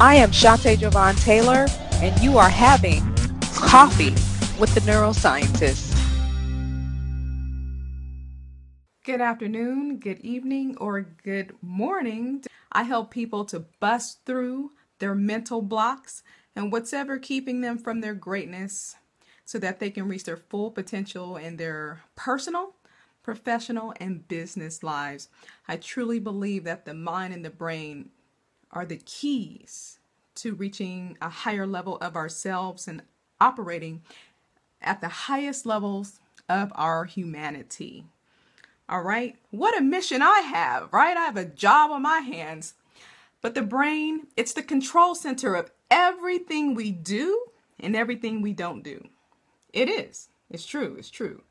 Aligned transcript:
I 0.00 0.16
am 0.16 0.32
Shante 0.32 0.76
Jovan 0.76 1.14
Taylor, 1.14 1.66
and 2.02 2.20
you 2.20 2.36
are 2.36 2.48
having 2.48 3.00
coffee 3.54 4.10
with 4.58 4.74
the 4.74 4.80
neuroscientist. 4.80 5.92
Good 9.04 9.20
afternoon, 9.20 9.98
good 9.98 10.18
evening, 10.18 10.76
or 10.78 11.02
good 11.02 11.54
morning. 11.62 12.42
I 12.72 12.82
help 12.82 13.12
people 13.12 13.44
to 13.44 13.66
bust 13.78 14.18
through 14.26 14.72
their 14.98 15.14
mental 15.14 15.62
blocks 15.62 16.24
and 16.56 16.72
whatever 16.72 17.16
keeping 17.16 17.60
them 17.60 17.78
from 17.78 18.00
their 18.00 18.14
greatness 18.14 18.96
so 19.44 19.60
that 19.60 19.78
they 19.78 19.90
can 19.90 20.08
reach 20.08 20.24
their 20.24 20.38
full 20.38 20.72
potential 20.72 21.36
in 21.36 21.56
their 21.56 22.02
personal, 22.16 22.74
professional, 23.22 23.94
and 24.00 24.26
business 24.26 24.82
lives. 24.82 25.28
I 25.68 25.76
truly 25.76 26.18
believe 26.18 26.64
that 26.64 26.84
the 26.84 26.94
mind 26.94 27.32
and 27.32 27.44
the 27.44 27.50
brain 27.50 28.10
are 28.74 28.84
the 28.84 29.00
keys 29.04 29.98
to 30.36 30.54
reaching 30.54 31.16
a 31.22 31.28
higher 31.28 31.66
level 31.66 31.96
of 31.98 32.16
ourselves 32.16 32.86
and 32.88 33.02
operating 33.40 34.02
at 34.82 35.00
the 35.00 35.08
highest 35.08 35.64
levels 35.64 36.20
of 36.48 36.72
our 36.74 37.04
humanity. 37.04 38.04
All 38.88 39.02
right, 39.02 39.36
what 39.50 39.78
a 39.78 39.80
mission 39.80 40.20
I 40.20 40.40
have, 40.40 40.92
right? 40.92 41.16
I 41.16 41.24
have 41.24 41.38
a 41.38 41.44
job 41.44 41.90
on 41.90 42.02
my 42.02 42.18
hands. 42.18 42.74
But 43.40 43.54
the 43.54 43.62
brain, 43.62 44.26
it's 44.36 44.52
the 44.52 44.62
control 44.62 45.14
center 45.14 45.54
of 45.54 45.70
everything 45.90 46.74
we 46.74 46.90
do 46.90 47.46
and 47.80 47.96
everything 47.96 48.42
we 48.42 48.52
don't 48.52 48.82
do. 48.82 49.08
It 49.72 49.88
is. 49.88 50.28
It's 50.50 50.66
true. 50.66 50.96
It's 50.98 51.10
true. 51.10 51.42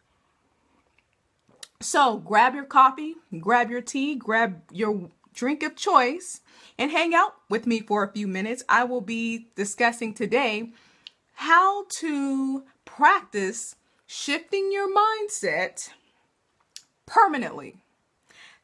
So 1.82 2.18
grab 2.18 2.56
your 2.56 2.64
coffee, 2.64 3.16
grab 3.40 3.70
your 3.70 3.82
tea, 3.82 4.16
grab 4.16 4.62
your 4.72 5.10
drink 5.34 5.64
of 5.64 5.76
choice, 5.76 6.42
and 6.78 6.92
hang 6.92 7.14
out 7.14 7.36
with 7.50 7.68
me 7.68 7.80
for 7.80 8.04
a 8.04 8.12
few 8.12 8.28
minutes. 8.28 8.64
I 8.70 8.84
will 8.84 9.02
be 9.02 9.48
discussing 9.56 10.14
today 10.14 10.72
how 11.34 11.86
to 11.86 12.64
practice 12.86 13.76
shifting 14.06 14.72
your 14.72 14.88
mindset 14.94 15.90
permanently. 17.06 17.78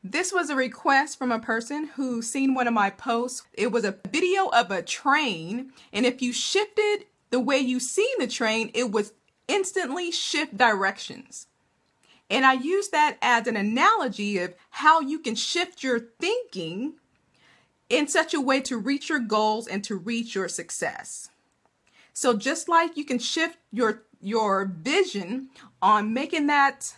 This 0.04 0.32
was 0.32 0.50
a 0.50 0.56
request 0.56 1.18
from 1.18 1.32
a 1.32 1.40
person 1.40 1.88
who 1.96 2.22
seen 2.22 2.54
one 2.54 2.68
of 2.68 2.74
my 2.74 2.90
posts. 2.90 3.44
It 3.54 3.72
was 3.72 3.84
a 3.84 3.98
video 4.10 4.48
of 4.48 4.72
a 4.72 4.82
train, 4.82 5.74
and 5.92 6.06
if 6.06 6.22
you 6.22 6.32
shifted 6.32 7.06
the 7.32 7.40
way 7.40 7.58
you 7.58 7.80
seen 7.80 8.16
the 8.18 8.28
train, 8.28 8.72
it 8.74 8.92
would 8.92 9.10
instantly 9.48 10.12
shift 10.12 10.56
directions. 10.56 11.48
And 12.30 12.46
I 12.46 12.54
use 12.54 12.90
that 12.90 13.18
as 13.22 13.48
an 13.48 13.58
analogy 13.58 14.38
of 14.38 14.54
how 14.70 15.00
you 15.00 15.20
can 15.20 15.36
shift 15.36 15.84
your 15.84 16.00
thinking 16.00 16.94
in 17.90 18.08
such 18.08 18.34
a 18.34 18.42
way 18.42 18.62
to 18.62 18.78
reach 18.78 19.10
your 19.10 19.20
goals 19.20 19.68
and 19.68 19.84
to 19.86 19.96
reach 19.96 20.36
your 20.36 20.48
success. 20.48 21.30
So 22.14 22.38
just 22.38 22.70
like 22.70 22.98
you 22.98 23.06
can 23.06 23.20
shift 23.20 23.58
your 23.72 24.04
your 24.22 24.66
vision 24.66 25.50
on 25.82 26.14
making 26.14 26.48
that 26.48 26.94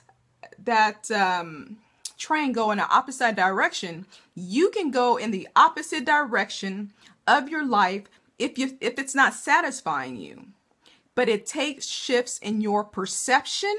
that 0.64 1.10
um, 1.12 1.78
train 2.18 2.52
go 2.52 2.72
in 2.72 2.78
the 2.78 2.88
opposite 2.90 3.36
direction, 3.36 4.06
you 4.36 4.70
can 4.72 4.92
go 4.92 5.18
in 5.18 5.32
the 5.32 5.48
opposite 5.56 6.06
direction 6.06 6.92
of 7.28 7.50
your 7.50 7.66
life 7.66 8.04
if 8.38 8.58
you 8.58 8.78
if 8.82 9.00
it's 9.00 9.16
not 9.16 9.34
satisfying 9.34 10.18
you. 10.18 10.48
But 11.14 11.30
it 11.30 11.46
takes 11.46 11.86
shifts 11.86 12.40
in 12.40 12.62
your 12.62 12.84
perception 12.84 13.76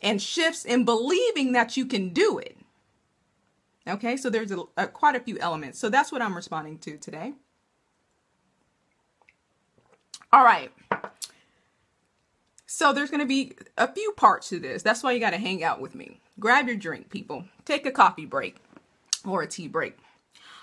and 0.00 0.20
shifts 0.20 0.64
in 0.64 0.84
believing 0.84 1.52
that 1.52 1.76
you 1.76 1.86
can 1.86 2.10
do 2.10 2.38
it. 2.38 2.56
Okay, 3.86 4.16
so 4.16 4.28
there's 4.28 4.52
a, 4.52 4.62
a, 4.76 4.86
quite 4.86 5.16
a 5.16 5.20
few 5.20 5.38
elements. 5.38 5.78
So 5.78 5.88
that's 5.88 6.12
what 6.12 6.20
I'm 6.20 6.36
responding 6.36 6.78
to 6.80 6.98
today. 6.98 7.32
All 10.32 10.44
right. 10.44 10.70
So 12.66 12.92
there's 12.92 13.10
going 13.10 13.20
to 13.20 13.26
be 13.26 13.54
a 13.78 13.90
few 13.90 14.12
parts 14.12 14.50
to 14.50 14.60
this. 14.60 14.82
That's 14.82 15.02
why 15.02 15.12
you 15.12 15.20
got 15.20 15.30
to 15.30 15.38
hang 15.38 15.64
out 15.64 15.80
with 15.80 15.94
me. 15.94 16.20
Grab 16.38 16.68
your 16.68 16.76
drink, 16.76 17.08
people. 17.08 17.44
Take 17.64 17.86
a 17.86 17.90
coffee 17.90 18.26
break 18.26 18.56
or 19.24 19.42
a 19.42 19.46
tea 19.46 19.68
break. 19.68 19.96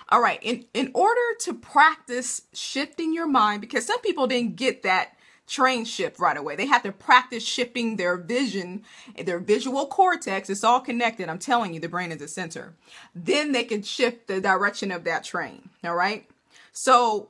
All 0.08 0.22
right. 0.22 0.38
In 0.40 0.66
in 0.72 0.92
order 0.94 1.20
to 1.40 1.52
practice 1.52 2.42
shifting 2.52 3.12
your 3.12 3.26
mind 3.26 3.60
because 3.60 3.84
some 3.84 4.00
people 4.02 4.28
didn't 4.28 4.54
get 4.54 4.84
that 4.84 5.15
train 5.46 5.84
shift 5.84 6.18
right 6.18 6.36
away. 6.36 6.56
They 6.56 6.66
have 6.66 6.82
to 6.82 6.92
practice 6.92 7.44
shifting 7.44 7.96
their 7.96 8.16
vision, 8.16 8.84
their 9.24 9.38
visual 9.38 9.86
cortex. 9.86 10.50
It's 10.50 10.64
all 10.64 10.80
connected. 10.80 11.28
I'm 11.28 11.38
telling 11.38 11.72
you, 11.72 11.80
the 11.80 11.88
brain 11.88 12.12
is 12.12 12.18
the 12.18 12.28
center. 12.28 12.74
Then 13.14 13.52
they 13.52 13.64
can 13.64 13.82
shift 13.82 14.26
the 14.26 14.40
direction 14.40 14.90
of 14.90 15.04
that 15.04 15.24
train. 15.24 15.70
All 15.84 15.94
right. 15.94 16.28
So 16.72 17.28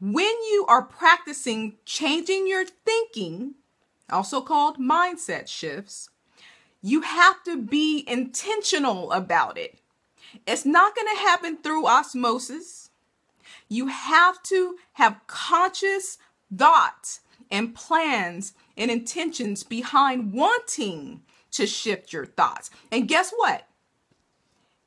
when 0.00 0.24
you 0.24 0.64
are 0.68 0.82
practicing 0.82 1.74
changing 1.84 2.46
your 2.46 2.64
thinking, 2.64 3.54
also 4.10 4.40
called 4.40 4.78
mindset 4.78 5.48
shifts, 5.48 6.10
you 6.82 7.00
have 7.02 7.42
to 7.44 7.60
be 7.60 8.04
intentional 8.06 9.12
about 9.12 9.58
it. 9.58 9.78
It's 10.46 10.64
not 10.64 10.94
going 10.94 11.08
to 11.14 11.22
happen 11.22 11.58
through 11.58 11.86
osmosis. 11.86 12.90
You 13.68 13.88
have 13.88 14.42
to 14.44 14.76
have 14.92 15.20
conscious 15.26 16.18
thought 16.54 17.18
and 17.50 17.74
plans 17.74 18.54
and 18.76 18.90
intentions 18.90 19.62
behind 19.62 20.32
wanting 20.32 21.22
to 21.52 21.66
shift 21.66 22.12
your 22.12 22.26
thoughts. 22.26 22.70
And 22.90 23.08
guess 23.08 23.32
what? 23.34 23.66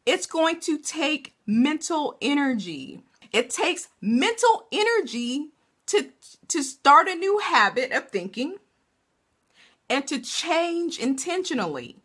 It's 0.06 0.26
going 0.26 0.60
to 0.62 0.78
take 0.78 1.36
mental 1.46 2.18
energy. 2.22 3.04
It 3.32 3.50
takes 3.50 3.90
mental 4.02 4.68
energy 4.72 5.50
to, 5.88 6.10
to 6.48 6.64
start 6.64 7.08
a 7.08 7.16
new 7.16 7.40
habit 7.40 7.92
of 7.92 8.10
thinking 8.10 8.58
and 9.90 10.08
to 10.08 10.20
change 10.20 11.00
intentionally. 11.00 11.98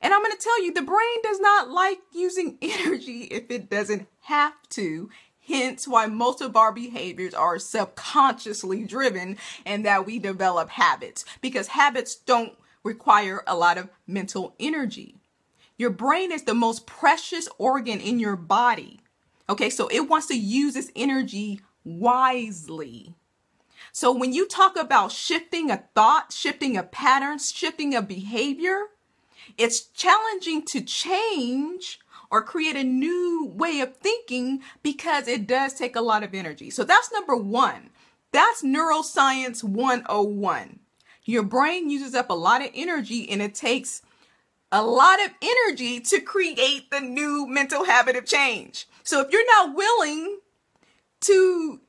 And 0.00 0.12
I'm 0.12 0.20
going 0.20 0.32
to 0.32 0.38
tell 0.38 0.62
you, 0.62 0.72
the 0.72 0.82
brain 0.82 1.22
does 1.22 1.40
not 1.40 1.70
like 1.70 1.98
using 2.12 2.58
energy 2.62 3.22
if 3.30 3.50
it 3.50 3.70
doesn't 3.70 4.06
have 4.20 4.54
to 4.70 5.08
Hence 5.46 5.86
why 5.86 6.06
most 6.06 6.40
of 6.40 6.56
our 6.56 6.72
behaviors 6.72 7.34
are 7.34 7.58
subconsciously 7.58 8.84
driven 8.84 9.36
and 9.66 9.84
that 9.84 10.06
we 10.06 10.18
develop 10.18 10.70
habits 10.70 11.24
because 11.40 11.68
habits 11.68 12.14
don't 12.14 12.54
require 12.82 13.42
a 13.46 13.56
lot 13.56 13.76
of 13.76 13.90
mental 14.06 14.54
energy. 14.58 15.16
Your 15.76 15.90
brain 15.90 16.32
is 16.32 16.44
the 16.44 16.54
most 16.54 16.86
precious 16.86 17.48
organ 17.58 18.00
in 18.00 18.20
your 18.20 18.36
body. 18.36 19.00
Okay, 19.48 19.68
so 19.68 19.88
it 19.88 20.08
wants 20.08 20.28
to 20.28 20.38
use 20.38 20.76
its 20.76 20.90
energy 20.96 21.60
wisely. 21.84 23.14
So 23.92 24.12
when 24.12 24.32
you 24.32 24.46
talk 24.46 24.76
about 24.76 25.12
shifting 25.12 25.70
a 25.70 25.84
thought, 25.94 26.32
shifting 26.32 26.76
a 26.76 26.82
pattern, 26.82 27.38
shifting 27.38 27.94
a 27.94 28.02
behavior, 28.02 28.86
it's 29.58 29.80
challenging 29.80 30.64
to 30.66 30.80
change 30.80 32.00
or 32.34 32.42
create 32.42 32.74
a 32.74 32.82
new 32.82 33.46
way 33.54 33.78
of 33.78 33.94
thinking 33.98 34.60
because 34.82 35.28
it 35.28 35.46
does 35.46 35.72
take 35.72 35.94
a 35.94 36.00
lot 36.00 36.24
of 36.24 36.34
energy. 36.34 36.68
So 36.68 36.82
that's 36.82 37.12
number 37.12 37.36
one. 37.36 37.90
That's 38.32 38.64
neuroscience 38.64 39.62
101. 39.62 40.80
Your 41.26 41.44
brain 41.44 41.90
uses 41.90 42.12
up 42.12 42.30
a 42.30 42.34
lot 42.34 42.60
of 42.60 42.72
energy 42.74 43.30
and 43.30 43.40
it 43.40 43.54
takes 43.54 44.02
a 44.72 44.84
lot 44.84 45.24
of 45.24 45.30
energy 45.40 46.00
to 46.00 46.20
create 46.20 46.90
the 46.90 46.98
new 46.98 47.46
mental 47.46 47.84
habit 47.84 48.16
of 48.16 48.26
change. 48.26 48.88
So 49.04 49.20
if 49.20 49.30
you're 49.30 49.46
not 49.46 49.76
willing 49.76 50.40
to 51.26 51.80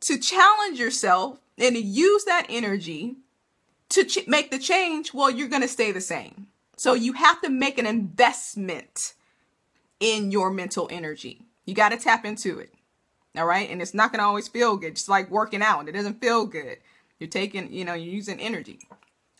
to 0.00 0.18
challenge 0.18 0.80
yourself 0.80 1.38
and 1.56 1.76
use 1.76 2.24
that 2.24 2.46
energy 2.48 3.14
to 3.90 4.04
ch- 4.04 4.26
make 4.26 4.50
the 4.50 4.58
change, 4.58 5.14
well, 5.14 5.30
you're 5.30 5.46
going 5.46 5.62
to 5.62 5.68
stay 5.68 5.92
the 5.92 6.00
same. 6.00 6.48
So 6.76 6.94
you 6.94 7.12
have 7.12 7.40
to 7.42 7.48
make 7.48 7.78
an 7.78 7.86
investment 7.86 9.14
in 10.04 10.30
your 10.30 10.50
mental 10.50 10.86
energy. 10.90 11.40
You 11.64 11.74
got 11.74 11.88
to 11.88 11.96
tap 11.96 12.26
into 12.26 12.58
it. 12.58 12.74
All 13.38 13.46
right. 13.46 13.70
And 13.70 13.80
it's 13.80 13.94
not 13.94 14.12
going 14.12 14.18
to 14.18 14.26
always 14.26 14.48
feel 14.48 14.76
good. 14.76 14.96
Just 14.96 15.08
like 15.08 15.30
working 15.30 15.62
out, 15.62 15.88
it 15.88 15.92
doesn't 15.92 16.20
feel 16.20 16.44
good. 16.44 16.76
You're 17.18 17.30
taking, 17.30 17.72
you 17.72 17.86
know, 17.86 17.94
you're 17.94 18.12
using 18.12 18.38
energy. 18.38 18.80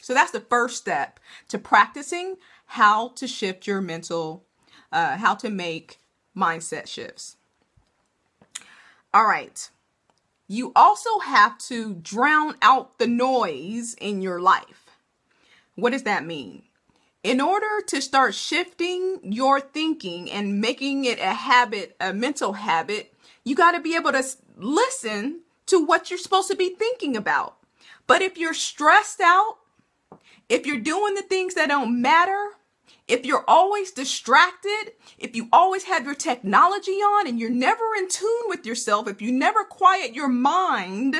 So 0.01 0.15
that's 0.15 0.31
the 0.31 0.41
first 0.41 0.79
step 0.79 1.21
to 1.49 1.59
practicing 1.59 2.37
how 2.65 3.09
to 3.09 3.27
shift 3.27 3.67
your 3.67 3.83
mental, 3.83 4.43
uh, 4.91 5.19
how 5.19 5.35
to 5.35 5.51
make 5.51 5.99
mindset 6.35 6.87
shifts. 6.87 7.37
All 9.13 9.27
right. 9.27 9.69
You 10.49 10.73
also 10.75 11.19
have 11.19 11.59
to 11.59 11.95
drown 11.95 12.55
out 12.63 12.99
the 12.99 13.07
noise 13.07 13.95
in 14.01 14.23
your 14.23 14.41
life. 14.41 14.87
What 15.75 15.91
does 15.91 16.05
that 16.05 16.25
mean? 16.25 16.63
In 17.25 17.41
order 17.41 17.81
to 17.87 18.03
start 18.03 18.35
shifting 18.35 19.19
your 19.23 19.59
thinking 19.59 20.31
and 20.31 20.61
making 20.61 21.07
it 21.07 21.19
a 21.19 21.33
habit, 21.33 21.97
a 21.99 22.13
mental 22.13 22.53
habit, 22.53 23.15
you 23.45 23.57
got 23.57 23.73
to 23.73 23.81
be 23.81 23.97
able 23.97 24.13
to 24.13 24.23
listen 24.57 25.41
to 25.67 25.85
what 25.85 26.11
you're 26.11 26.19
supposed 26.19 26.51
to 26.51 26.57
be 26.57 26.69
thinking 26.69 27.17
about. 27.17 27.57
But 28.07 28.21
if 28.21 28.37
you're 28.37 28.55
stressed 28.55 29.23
out, 29.23 29.57
if 30.51 30.67
you're 30.67 30.79
doing 30.79 31.15
the 31.15 31.23
things 31.23 31.55
that 31.55 31.69
don't 31.69 32.03
matter, 32.03 32.51
if 33.09 33.25
you're 33.25 33.45
always 33.49 33.91
distracted, 33.91 34.93
if 35.19 35.35
you 35.35 35.49
always 35.51 35.85
have 35.85 36.05
your 36.05 36.15
technology 36.15 36.93
on 36.93 37.27
and 37.27 37.41
you're 37.41 37.49
never 37.49 37.85
in 37.97 38.09
tune 38.09 38.43
with 38.49 38.67
yourself, 38.67 39.09
if 39.09 39.23
you 39.23 39.33
never 39.33 39.65
quiet 39.65 40.15
your 40.15 40.29
mind, 40.29 41.17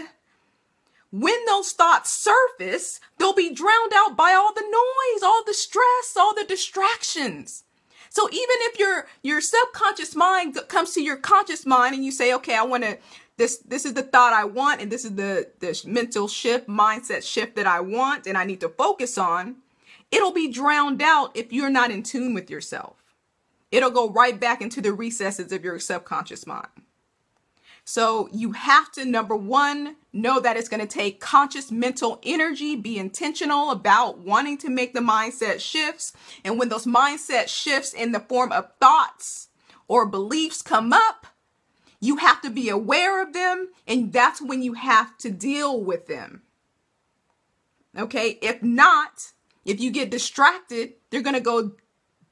when 1.21 1.45
those 1.47 1.71
thoughts 1.71 2.11
surface, 2.11 2.99
they'll 3.19 3.35
be 3.35 3.55
drowned 3.55 3.93
out 3.95 4.17
by 4.17 4.33
all 4.33 4.53
the 4.53 4.63
noise, 4.63 5.23
all 5.23 5.45
the 5.47 5.55
stress, 5.55 6.17
all 6.17 6.35
the 6.35 6.45
distractions. 6.45 7.63
So 8.11 8.29
even 8.31 8.57
if 8.63 8.81
your 8.81 9.07
your 9.23 9.41
subconscious 9.41 10.17
mind 10.17 10.59
comes 10.67 10.93
to 10.95 11.03
your 11.03 11.17
conscious 11.17 11.65
mind 11.65 11.95
and 11.95 12.05
you 12.05 12.11
say, 12.11 12.35
"Okay, 12.35 12.57
I 12.57 12.65
want 12.65 12.83
to 12.83 12.99
this 13.37 13.59
this 13.59 13.85
is 13.85 13.95
the 13.95 14.03
thought 14.03 14.33
I 14.33 14.45
want 14.45 14.81
and 14.81 14.91
this 14.91 15.05
is 15.05 15.15
the 15.15 15.53
the 15.61 15.81
mental 15.87 16.27
shift, 16.27 16.67
mindset 16.67 17.23
shift 17.23 17.55
that 17.55 17.69
I 17.69 17.79
want 17.79 18.27
and 18.27 18.37
I 18.37 18.45
need 18.45 18.61
to 18.63 18.69
focus 18.69 19.17
on," 19.17 19.63
it'll 20.11 20.33
be 20.33 20.49
drowned 20.49 21.01
out 21.01 21.31
if 21.37 21.53
you're 21.53 21.71
not 21.71 21.93
in 21.93 22.03
tune 22.03 22.35
with 22.35 22.51
yourself. 22.51 22.97
It'll 23.71 23.91
go 23.91 24.09
right 24.09 24.39
back 24.39 24.61
into 24.61 24.81
the 24.81 24.93
recesses 24.93 25.53
of 25.53 25.63
your 25.63 25.79
subconscious 25.79 26.45
mind. 26.45 26.84
So 27.85 28.31
you 28.33 28.53
have 28.53 28.91
to, 28.93 29.05
number 29.05 29.37
one, 29.37 29.97
know 30.13 30.41
that 30.41 30.57
it's 30.57 30.71
going 30.71 30.81
to 30.81 30.87
take 30.87 31.21
conscious 31.21 31.71
mental 31.71 32.19
energy, 32.23 32.77
be 32.77 32.99
intentional 32.99 33.71
about 33.71 34.19
wanting 34.19 34.57
to 34.59 34.71
make 34.71 34.95
the 34.95 35.01
mindset 35.01 35.61
shifts. 35.61 36.15
And 36.45 36.59
when 36.59 36.71
those 36.71 36.87
mindset 36.87 37.49
shifts 37.49 37.93
in 37.93 38.13
the 38.13 38.21
form 38.21 38.53
of 38.53 38.71
thoughts 38.81 39.49
or 39.87 40.07
beliefs 40.07 40.63
come 40.63 40.95
up, 40.95 41.27
you 42.01 42.17
have 42.17 42.41
to 42.43 42.51
be 42.51 42.71
aware 42.71 43.23
of 43.23 43.35
them. 43.35 43.69
And 43.87 44.13
that's 44.13 44.41
when 44.41 44.63
you 44.63 44.75
have 44.75 45.19
to 45.19 45.31
deal 45.31 45.79
with 45.79 46.07
them. 46.07 46.43
Okay. 47.97 48.39
If 48.41 48.63
not, 48.63 49.33
if 49.67 49.79
you 49.79 49.91
get 49.91 50.11
distracted, 50.11 50.95
they're 51.11 51.23
going 51.23 51.35
to 51.35 51.41
go 51.41 51.73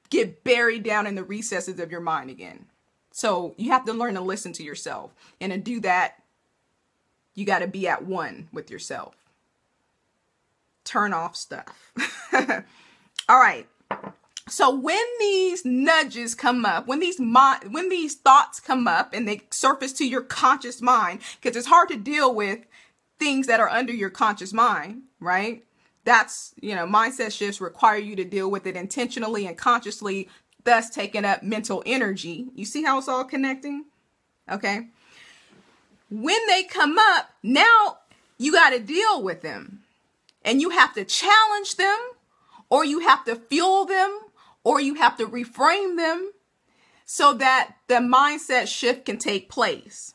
get 0.08 0.44
buried 0.44 0.82
down 0.82 1.06
in 1.06 1.14
the 1.14 1.24
recesses 1.24 1.78
of 1.78 1.90
your 1.90 2.00
mind 2.00 2.30
again. 2.30 2.66
So 3.12 3.54
you 3.56 3.70
have 3.70 3.84
to 3.84 3.92
learn 3.92 4.14
to 4.14 4.20
listen 4.20 4.52
to 4.54 4.62
yourself. 4.62 5.14
And 5.40 5.52
to 5.52 5.58
do 5.58 5.80
that, 5.80 6.22
you 7.34 7.44
got 7.44 7.60
to 7.60 7.66
be 7.66 7.86
at 7.86 8.04
one 8.04 8.48
with 8.52 8.70
yourself. 8.70 9.14
Turn 10.84 11.12
off 11.12 11.36
stuff. 11.36 11.92
All 13.28 13.38
right. 13.38 13.66
So 14.48 14.74
when 14.74 15.04
these 15.20 15.64
nudges 15.64 16.34
come 16.34 16.64
up, 16.64 16.86
when 16.86 16.98
these 16.98 17.18
when 17.18 17.88
these 17.88 18.16
thoughts 18.16 18.58
come 18.58 18.88
up 18.88 19.14
and 19.14 19.26
they 19.28 19.42
surface 19.50 19.92
to 19.94 20.06
your 20.06 20.22
conscious 20.22 20.82
mind, 20.82 21.20
because 21.40 21.56
it's 21.56 21.68
hard 21.68 21.88
to 21.90 21.96
deal 21.96 22.34
with 22.34 22.66
things 23.18 23.46
that 23.46 23.60
are 23.60 23.68
under 23.68 23.92
your 23.92 24.10
conscious 24.10 24.52
mind, 24.52 25.02
right? 25.20 25.64
That's, 26.04 26.54
you 26.60 26.74
know, 26.74 26.86
mindset 26.86 27.30
shifts 27.30 27.60
require 27.60 27.98
you 27.98 28.16
to 28.16 28.24
deal 28.24 28.50
with 28.50 28.66
it 28.66 28.74
intentionally 28.74 29.46
and 29.46 29.56
consciously 29.56 30.28
thus 30.64 30.90
taking 30.90 31.24
up 31.24 31.42
mental 31.42 31.82
energy. 31.86 32.46
You 32.54 32.64
see 32.64 32.82
how 32.82 32.98
it's 32.98 33.08
all 33.08 33.24
connecting? 33.24 33.86
Okay. 34.50 34.88
When 36.10 36.46
they 36.46 36.64
come 36.64 36.98
up, 36.98 37.30
now 37.42 37.98
you 38.38 38.52
got 38.52 38.70
to 38.70 38.78
deal 38.78 39.22
with 39.22 39.42
them. 39.42 39.80
And 40.44 40.60
you 40.60 40.70
have 40.70 40.92
to 40.94 41.04
challenge 41.04 41.76
them, 41.76 41.98
or 42.68 42.84
you 42.84 43.00
have 43.00 43.24
to 43.26 43.36
fuel 43.36 43.84
them, 43.84 44.18
or 44.64 44.80
you 44.80 44.94
have 44.94 45.16
to 45.18 45.26
reframe 45.26 45.96
them 45.96 46.32
so 47.04 47.32
that 47.34 47.76
the 47.86 47.96
mindset 47.96 48.66
shift 48.66 49.04
can 49.04 49.18
take 49.18 49.48
place. 49.48 50.14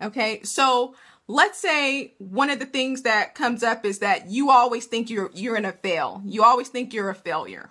Okay. 0.00 0.40
So 0.44 0.94
let's 1.26 1.58
say 1.58 2.14
one 2.18 2.50
of 2.50 2.60
the 2.60 2.66
things 2.66 3.02
that 3.02 3.34
comes 3.34 3.64
up 3.64 3.84
is 3.84 3.98
that 3.98 4.30
you 4.30 4.50
always 4.50 4.86
think 4.86 5.10
you're 5.10 5.30
you're 5.34 5.56
in 5.56 5.64
a 5.64 5.72
fail. 5.72 6.22
You 6.24 6.44
always 6.44 6.68
think 6.68 6.94
you're 6.94 7.10
a 7.10 7.14
failure 7.14 7.70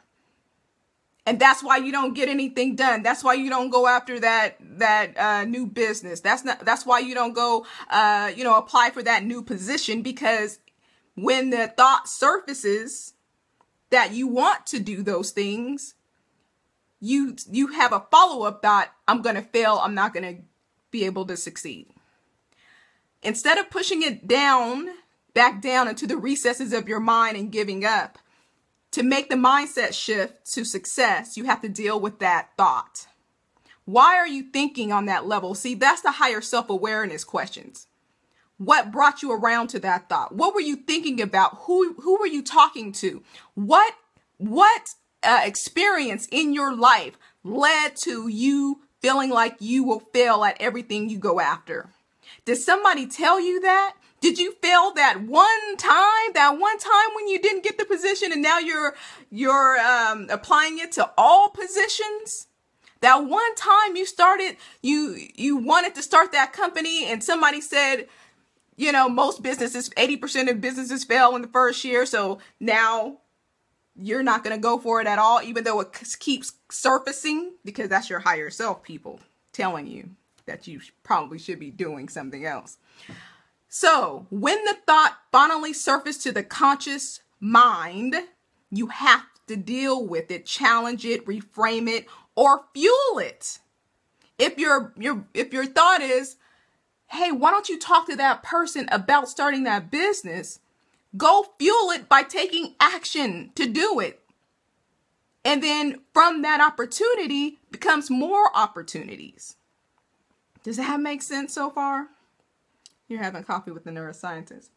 and 1.27 1.39
that's 1.39 1.61
why 1.61 1.75
you 1.75 1.91
don't 1.91 2.13
get 2.13 2.29
anything 2.29 2.77
done. 2.77 3.03
That's 3.03 3.21
why 3.21 3.33
you 3.33 3.49
don't 3.49 3.69
go 3.69 3.85
after 3.85 4.17
that 4.21 4.55
that 4.79 5.17
uh, 5.17 5.43
new 5.43 5.67
business. 5.67 6.21
That's 6.21 6.45
not 6.45 6.61
that's 6.61 6.85
why 6.85 6.99
you 6.99 7.13
don't 7.13 7.33
go 7.33 7.65
uh, 7.89 8.31
you 8.35 8.45
know 8.45 8.57
apply 8.57 8.91
for 8.91 9.03
that 9.03 9.25
new 9.25 9.43
position 9.43 10.01
because 10.01 10.59
when 11.15 11.49
the 11.49 11.67
thought 11.67 12.07
surfaces 12.07 13.13
that 13.89 14.13
you 14.13 14.27
want 14.27 14.65
to 14.67 14.79
do 14.79 15.03
those 15.03 15.31
things 15.31 15.95
you 16.99 17.35
you 17.49 17.67
have 17.67 17.93
a 17.93 18.05
follow-up 18.11 18.61
thought 18.61 18.91
i'm 19.07 19.21
to 19.21 19.41
fail. 19.41 19.79
I'm 19.83 19.93
not 19.93 20.13
to 20.23 20.41
be 20.91 21.05
able 21.05 21.25
to 21.25 21.37
succeed. 21.37 21.87
Instead 23.21 23.57
of 23.57 23.69
pushing 23.69 24.01
it 24.01 24.27
down 24.27 24.87
back 25.33 25.61
down 25.61 25.87
into 25.87 26.07
the 26.07 26.17
recesses 26.17 26.73
of 26.73 26.87
your 26.87 26.99
mind 26.99 27.37
and 27.37 27.51
giving 27.51 27.85
up 27.85 28.17
to 28.91 29.03
make 29.03 29.29
the 29.29 29.35
mindset 29.35 29.93
shift 29.93 30.51
to 30.53 30.63
success, 30.63 31.37
you 31.37 31.45
have 31.45 31.61
to 31.61 31.69
deal 31.69 31.99
with 31.99 32.19
that 32.19 32.49
thought. 32.57 33.07
Why 33.85 34.17
are 34.17 34.27
you 34.27 34.43
thinking 34.43 34.91
on 34.91 35.05
that 35.05 35.25
level? 35.25 35.55
See, 35.55 35.73
that's 35.73 36.01
the 36.01 36.11
higher 36.11 36.41
self 36.41 36.69
awareness 36.69 37.23
questions. 37.23 37.87
What 38.57 38.91
brought 38.91 39.21
you 39.21 39.31
around 39.31 39.67
to 39.69 39.79
that 39.79 40.09
thought? 40.09 40.35
What 40.35 40.53
were 40.53 40.61
you 40.61 40.75
thinking 40.75 41.21
about? 41.21 41.59
Who 41.61 41.93
who 42.01 42.17
were 42.19 42.27
you 42.27 42.43
talking 42.43 42.91
to? 42.93 43.23
What 43.53 43.93
what 44.37 44.89
uh, 45.23 45.41
experience 45.43 46.27
in 46.31 46.53
your 46.53 46.75
life 46.75 47.17
led 47.43 47.95
to 47.97 48.27
you 48.27 48.81
feeling 49.01 49.29
like 49.29 49.55
you 49.59 49.83
will 49.83 50.01
fail 50.13 50.43
at 50.43 50.57
everything 50.59 51.09
you 51.09 51.17
go 51.17 51.39
after? 51.39 51.91
Did 52.45 52.57
somebody 52.57 53.07
tell 53.07 53.39
you 53.39 53.61
that? 53.61 53.93
Did 54.19 54.39
you 54.39 54.53
fail 54.53 54.93
that 54.93 55.21
one 55.21 55.77
time, 55.77 56.33
that 56.33 56.57
one 56.59 56.77
time 56.79 57.09
when 57.15 57.27
you 57.27 57.39
didn't 57.39 57.63
get 57.63 57.77
the 57.77 57.85
position 57.85 58.31
and 58.31 58.41
now 58.41 58.57
you're 58.57 58.95
you're 59.29 59.79
um, 59.79 60.27
applying 60.29 60.79
it 60.79 60.91
to 60.93 61.11
all 61.17 61.49
positions? 61.49 62.47
That 63.01 63.25
one 63.25 63.53
time 63.55 63.95
you 63.95 64.05
started 64.05 64.57
you 64.81 65.17
you 65.35 65.57
wanted 65.57 65.93
to 65.95 66.01
start 66.01 66.31
that 66.31 66.51
company 66.51 67.05
and 67.05 67.23
somebody 67.23 67.61
said, 67.61 68.07
you 68.75 68.91
know, 68.91 69.07
most 69.07 69.43
businesses 69.43 69.89
80% 69.89 70.49
of 70.49 70.61
businesses 70.61 71.03
fail 71.03 71.35
in 71.35 71.43
the 71.43 71.47
first 71.47 71.83
year, 71.83 72.05
so 72.05 72.39
now 72.59 73.19
you're 73.99 74.23
not 74.23 74.43
going 74.43 74.55
to 74.55 74.61
go 74.61 74.77
for 74.77 75.01
it 75.01 75.07
at 75.07 75.17
all 75.17 75.41
even 75.41 75.63
though 75.63 75.79
it 75.79 75.91
keeps 76.19 76.53
surfacing 76.69 77.53
because 77.65 77.89
that's 77.89 78.09
your 78.09 78.19
higher 78.19 78.49
self 78.49 78.83
people 78.83 79.19
telling 79.53 79.87
you 79.87 80.09
that 80.45 80.67
you 80.67 80.79
probably 81.03 81.37
should 81.37 81.59
be 81.59 81.71
doing 81.71 82.09
something 82.09 82.45
else. 82.45 82.77
So, 83.69 84.27
when 84.29 84.63
the 84.65 84.77
thought 84.85 85.17
finally 85.31 85.73
surfaces 85.73 86.23
to 86.23 86.31
the 86.31 86.43
conscious 86.43 87.21
mind, 87.39 88.15
you 88.71 88.87
have 88.87 89.25
to 89.47 89.55
deal 89.55 90.05
with 90.05 90.31
it, 90.31 90.45
challenge 90.45 91.05
it, 91.05 91.25
reframe 91.25 91.87
it, 91.87 92.07
or 92.35 92.65
fuel 92.73 93.19
it. 93.19 93.59
If 94.37 94.57
your 94.57 94.93
your 94.97 95.25
if 95.33 95.51
your 95.53 95.65
thought 95.65 96.01
is, 96.01 96.37
"Hey, 97.07 97.31
why 97.31 97.51
don't 97.51 97.69
you 97.69 97.79
talk 97.79 98.07
to 98.07 98.15
that 98.15 98.43
person 98.43 98.87
about 98.91 99.29
starting 99.29 99.63
that 99.63 99.91
business?" 99.91 100.59
Go 101.15 101.53
fuel 101.57 101.91
it 101.91 102.07
by 102.07 102.23
taking 102.23 102.75
action 102.79 103.51
to 103.55 103.65
do 103.65 103.99
it. 103.99 104.23
And 105.43 105.63
then 105.63 106.01
from 106.13 106.41
that 106.41 106.59
opportunity 106.61 107.59
becomes 107.71 108.09
more 108.09 108.55
opportunities. 108.55 109.55
Does 110.63 110.77
that 110.77 110.99
make 110.99 111.21
sense 111.21 111.53
so 111.53 111.69
far? 111.69 112.09
You're 113.07 113.21
having 113.21 113.43
coffee 113.43 113.71
with 113.71 113.83
the 113.83 113.91
neuroscientist. 113.91 114.69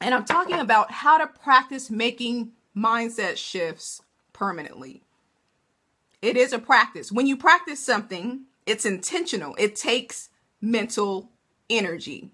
And 0.00 0.14
I'm 0.14 0.24
talking 0.24 0.58
about 0.58 0.90
how 0.90 1.18
to 1.18 1.26
practice 1.26 1.90
making 1.90 2.52
mindset 2.76 3.36
shifts 3.36 4.02
permanently. 4.32 5.02
It 6.20 6.36
is 6.36 6.52
a 6.52 6.58
practice. 6.58 7.12
When 7.12 7.26
you 7.26 7.36
practice 7.36 7.84
something, 7.84 8.42
it's 8.66 8.84
intentional, 8.84 9.54
it 9.58 9.76
takes 9.76 10.28
mental 10.60 11.30
energy. 11.68 12.30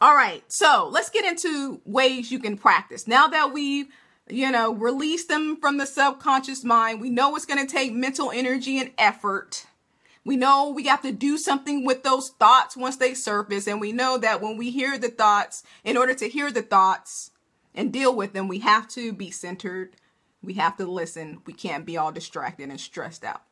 All 0.00 0.14
right, 0.14 0.42
so 0.48 0.88
let's 0.90 1.10
get 1.10 1.24
into 1.24 1.80
ways 1.84 2.30
you 2.30 2.38
can 2.38 2.56
practice. 2.56 3.06
Now 3.06 3.28
that 3.28 3.52
we've, 3.52 3.86
you 4.28 4.50
know, 4.50 4.72
released 4.72 5.28
them 5.28 5.56
from 5.56 5.78
the 5.78 5.86
subconscious 5.86 6.64
mind, 6.64 7.00
we 7.00 7.10
know 7.10 7.34
it's 7.36 7.46
going 7.46 7.64
to 7.64 7.72
take 7.72 7.92
mental 7.92 8.30
energy 8.30 8.78
and 8.78 8.90
effort. 8.98 9.66
We 10.24 10.36
know 10.36 10.70
we 10.70 10.86
have 10.86 11.02
to 11.02 11.12
do 11.12 11.36
something 11.36 11.84
with 11.84 12.02
those 12.02 12.30
thoughts 12.30 12.76
once 12.76 12.96
they 12.96 13.14
surface. 13.14 13.66
And 13.66 13.80
we 13.80 13.92
know 13.92 14.16
that 14.18 14.40
when 14.40 14.56
we 14.56 14.70
hear 14.70 14.98
the 14.98 15.10
thoughts, 15.10 15.62
in 15.84 15.96
order 15.96 16.14
to 16.14 16.28
hear 16.28 16.50
the 16.50 16.62
thoughts 16.62 17.30
and 17.74 17.92
deal 17.92 18.14
with 18.14 18.32
them, 18.32 18.48
we 18.48 18.60
have 18.60 18.88
to 18.88 19.12
be 19.12 19.30
centered. 19.30 19.96
We 20.42 20.54
have 20.54 20.76
to 20.78 20.86
listen. 20.86 21.42
We 21.46 21.52
can't 21.52 21.84
be 21.84 21.96
all 21.96 22.12
distracted 22.12 22.70
and 22.70 22.80
stressed 22.80 23.24
out. 23.24 23.42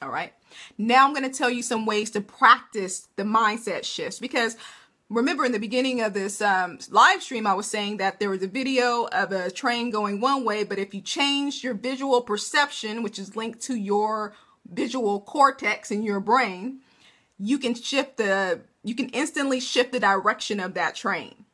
All 0.00 0.08
right. 0.08 0.32
Now 0.78 1.06
I'm 1.06 1.14
going 1.14 1.30
to 1.30 1.36
tell 1.36 1.50
you 1.50 1.62
some 1.62 1.86
ways 1.86 2.10
to 2.12 2.20
practice 2.20 3.08
the 3.16 3.22
mindset 3.22 3.84
shifts 3.84 4.18
because 4.18 4.56
remember 5.08 5.44
in 5.44 5.52
the 5.52 5.58
beginning 5.58 6.00
of 6.00 6.14
this 6.14 6.40
um, 6.40 6.78
live 6.90 7.22
stream, 7.22 7.46
I 7.46 7.54
was 7.54 7.66
saying 7.66 7.98
that 7.98 8.18
there 8.18 8.30
was 8.30 8.42
a 8.42 8.48
video 8.48 9.06
of 9.12 9.30
a 9.30 9.50
train 9.50 9.90
going 9.90 10.20
one 10.20 10.44
way, 10.44 10.64
but 10.64 10.78
if 10.78 10.94
you 10.94 11.02
change 11.02 11.62
your 11.62 11.74
visual 11.74 12.20
perception, 12.22 13.02
which 13.02 13.18
is 13.18 13.36
linked 13.36 13.60
to 13.62 13.76
your 13.76 14.34
visual 14.70 15.20
cortex 15.20 15.90
in 15.90 16.02
your 16.02 16.20
brain, 16.20 16.80
you 17.38 17.58
can 17.58 17.74
shift 17.74 18.16
the 18.16 18.60
you 18.84 18.94
can 18.94 19.08
instantly 19.10 19.60
shift 19.60 19.92
the 19.92 20.00
direction 20.00 20.60
of 20.60 20.74
that 20.74 20.94
train 20.94 21.44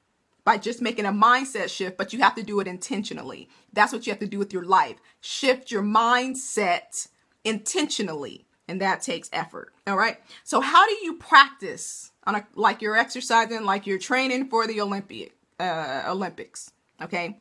by 0.45 0.57
just 0.57 0.81
making 0.81 1.05
a 1.05 1.13
mindset 1.13 1.69
shift, 1.69 1.99
but 1.99 2.13
you 2.15 2.21
have 2.21 2.35
to 2.35 2.43
do 2.43 2.59
it 2.59 2.67
intentionally. 2.67 3.51
That's 3.75 3.93
what 3.93 4.07
you 4.07 4.13
have 4.13 4.21
to 4.21 4.27
do 4.27 4.39
with 4.39 4.51
your 4.51 4.65
life. 4.65 4.97
Shift 5.21 5.71
your 5.71 5.83
mindset 5.83 7.09
intentionally, 7.45 8.47
and 8.67 8.81
that 8.81 9.03
takes 9.03 9.29
effort. 9.31 9.75
All 9.87 9.99
right. 9.99 10.19
So, 10.45 10.63
how 10.63 10.87
do 10.87 10.97
you 11.03 11.17
practice 11.17 12.13
on 12.25 12.35
a 12.35 12.47
like 12.55 12.81
you're 12.81 12.97
exercising, 12.97 13.65
like 13.65 13.87
you're 13.87 13.99
training 13.99 14.49
for 14.49 14.67
the 14.67 14.81
Olympic 14.81 15.35
uh, 15.61 16.05
Olympics? 16.07 16.71
Okay, 17.03 17.41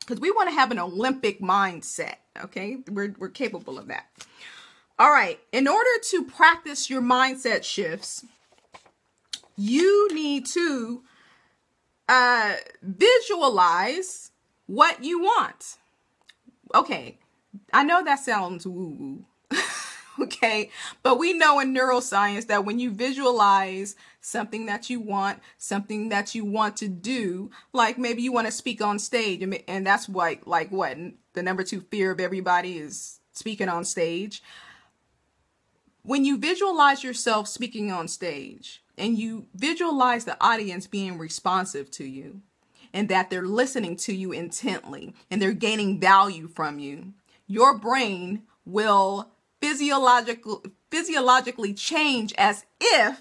because 0.00 0.18
we 0.18 0.32
want 0.32 0.48
to 0.48 0.54
have 0.54 0.72
an 0.72 0.78
Olympic 0.78 1.40
mindset. 1.40 2.16
Okay, 2.42 2.78
we're 2.90 3.14
we're 3.16 3.28
capable 3.28 3.78
of 3.78 3.86
that. 3.88 4.06
All 4.98 5.10
right. 5.10 5.40
In 5.52 5.66
order 5.66 5.90
to 6.10 6.24
practice 6.24 6.88
your 6.88 7.02
mindset 7.02 7.64
shifts, 7.64 8.24
you 9.56 10.08
need 10.14 10.46
to 10.46 11.02
uh, 12.08 12.54
visualize 12.82 14.30
what 14.66 15.02
you 15.02 15.20
want. 15.20 15.76
Okay, 16.74 17.18
I 17.72 17.84
know 17.84 18.02
that 18.04 18.20
sounds 18.20 18.66
woo 18.66 19.24
woo. 19.50 19.60
okay, 20.20 20.70
but 21.02 21.18
we 21.18 21.32
know 21.32 21.60
in 21.60 21.74
neuroscience 21.74 22.46
that 22.46 22.64
when 22.64 22.78
you 22.78 22.90
visualize 22.90 23.96
something 24.20 24.66
that 24.66 24.90
you 24.90 25.00
want, 25.00 25.40
something 25.58 26.08
that 26.08 26.34
you 26.34 26.44
want 26.44 26.76
to 26.78 26.88
do, 26.88 27.50
like 27.72 27.98
maybe 27.98 28.22
you 28.22 28.32
want 28.32 28.46
to 28.46 28.52
speak 28.52 28.82
on 28.82 28.98
stage, 28.98 29.42
and 29.68 29.86
that's 29.86 30.08
what, 30.08 30.46
like, 30.46 30.70
what 30.70 30.96
the 31.34 31.42
number 31.42 31.62
two 31.62 31.80
fear 31.80 32.10
of 32.10 32.20
everybody 32.20 32.78
is 32.78 33.20
speaking 33.32 33.68
on 33.68 33.84
stage. 33.84 34.42
When 36.04 36.24
you 36.24 36.38
visualize 36.38 37.02
yourself 37.02 37.48
speaking 37.48 37.90
on 37.90 38.08
stage, 38.08 38.84
and 38.96 39.18
you 39.18 39.46
visualize 39.54 40.24
the 40.24 40.36
audience 40.40 40.86
being 40.86 41.18
responsive 41.18 41.90
to 41.92 42.04
you 42.04 42.42
and 42.92 43.08
that 43.08 43.30
they're 43.30 43.46
listening 43.46 43.96
to 43.96 44.14
you 44.14 44.32
intently 44.32 45.14
and 45.30 45.40
they're 45.40 45.52
gaining 45.52 45.98
value 45.98 46.46
from 46.46 46.78
you, 46.78 47.12
your 47.46 47.76
brain 47.76 48.42
will 48.64 49.30
physiological, 49.60 50.64
physiologically 50.90 51.74
change 51.74 52.32
as 52.38 52.64
if 52.80 53.20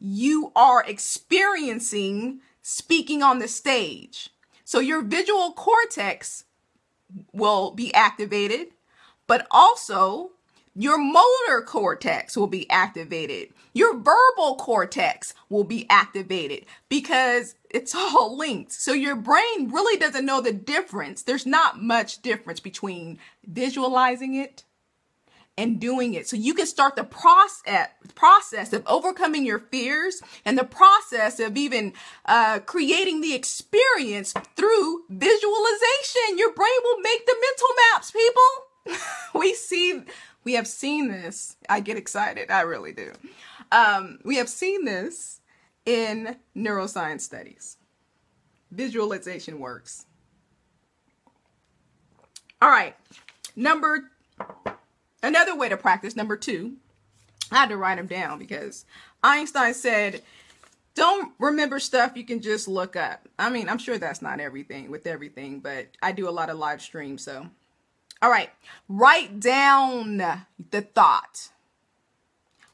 you 0.00 0.52
are 0.56 0.84
experiencing 0.84 2.40
speaking 2.62 3.22
on 3.22 3.38
the 3.38 3.48
stage. 3.48 4.30
So 4.64 4.80
your 4.80 5.02
visual 5.02 5.52
cortex 5.52 6.44
will 7.32 7.70
be 7.70 7.94
activated, 7.94 8.68
but 9.26 9.46
also 9.50 10.30
your 10.74 10.98
motor 10.98 11.64
cortex 11.64 12.36
will 12.36 12.48
be 12.48 12.68
activated. 12.70 13.50
Your 13.72 13.94
verbal 13.94 14.56
cortex 14.56 15.34
will 15.48 15.64
be 15.64 15.86
activated 15.88 16.66
because 16.88 17.54
it's 17.70 17.94
all 17.94 18.36
linked. 18.36 18.72
So 18.72 18.92
your 18.92 19.16
brain 19.16 19.70
really 19.70 19.98
doesn't 19.98 20.26
know 20.26 20.40
the 20.40 20.52
difference. 20.52 21.22
There's 21.22 21.46
not 21.46 21.80
much 21.80 22.22
difference 22.22 22.60
between 22.60 23.18
visualizing 23.46 24.34
it 24.34 24.64
and 25.56 25.80
doing 25.80 26.14
it. 26.14 26.28
So 26.28 26.36
you 26.36 26.52
can 26.54 26.66
start 26.66 26.96
the 26.96 27.04
process 27.04 27.88
process 28.14 28.72
of 28.72 28.82
overcoming 28.86 29.44
your 29.44 29.58
fears 29.58 30.20
and 30.44 30.56
the 30.56 30.64
process 30.64 31.40
of 31.40 31.56
even 31.56 31.92
uh, 32.26 32.60
creating 32.60 33.20
the 33.20 33.34
experience 33.34 34.34
through 34.56 35.04
visualization. 35.08 36.36
Your 36.38 36.52
brain 36.52 36.68
will 36.84 37.00
make 37.00 37.26
the 37.26 37.36
mental 37.40 37.68
maps, 37.92 38.10
people. 38.10 39.00
we 39.40 39.54
see 39.54 40.02
we 40.54 40.56
have 40.56 40.68
seen 40.68 41.08
this. 41.08 41.56
I 41.68 41.80
get 41.80 41.96
excited. 41.96 42.48
I 42.48 42.60
really 42.60 42.92
do. 42.92 43.10
Um, 43.72 44.20
we 44.24 44.36
have 44.36 44.48
seen 44.48 44.84
this 44.84 45.40
in 45.84 46.36
neuroscience 46.56 47.22
studies. 47.22 47.76
Visualization 48.70 49.58
works. 49.58 50.06
All 52.62 52.70
right. 52.70 52.94
Number, 53.56 54.12
another 55.24 55.56
way 55.56 55.68
to 55.68 55.76
practice, 55.76 56.14
number 56.14 56.36
two, 56.36 56.74
I 57.50 57.56
had 57.56 57.70
to 57.70 57.76
write 57.76 57.96
them 57.96 58.06
down 58.06 58.38
because 58.38 58.84
Einstein 59.24 59.74
said, 59.74 60.22
don't 60.94 61.32
remember 61.40 61.80
stuff 61.80 62.12
you 62.14 62.24
can 62.24 62.40
just 62.40 62.68
look 62.68 62.94
up. 62.94 63.28
I 63.40 63.50
mean, 63.50 63.68
I'm 63.68 63.78
sure 63.78 63.98
that's 63.98 64.22
not 64.22 64.38
everything 64.38 64.88
with 64.88 65.08
everything, 65.08 65.58
but 65.58 65.88
I 66.00 66.12
do 66.12 66.28
a 66.28 66.30
lot 66.30 66.48
of 66.48 66.58
live 66.58 66.80
streams, 66.80 67.24
so 67.24 67.48
all 68.22 68.30
right, 68.30 68.50
write 68.88 69.40
down 69.40 70.18
the 70.18 70.80
thought. 70.80 71.50